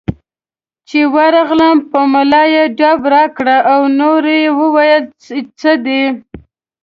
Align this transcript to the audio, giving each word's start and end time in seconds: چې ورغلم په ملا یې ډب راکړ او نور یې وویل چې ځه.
چې 0.87 0.99
ورغلم 1.15 1.77
په 1.91 1.99
ملا 2.11 2.43
یې 2.53 2.63
ډب 2.77 3.01
راکړ 3.13 3.47
او 3.73 3.81
نور 3.99 4.23
یې 4.37 4.47
وویل 4.59 5.03
چې 5.59 5.71
ځه. 5.83 6.01